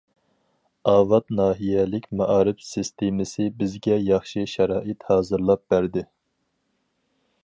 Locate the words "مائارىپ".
2.21-2.63